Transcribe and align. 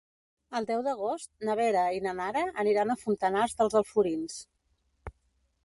El 0.59 0.65
deu 0.69 0.79
d'agost 0.87 1.29
na 1.49 1.57
Vera 1.59 1.83
i 1.97 2.01
na 2.05 2.13
Nara 2.21 2.43
aniran 2.65 2.93
a 2.93 2.97
Fontanars 3.03 3.55
dels 3.61 3.77
Alforins. 3.83 4.39